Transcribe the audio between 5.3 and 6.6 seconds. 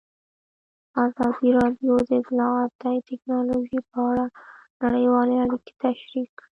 اړیکې تشریح کړي.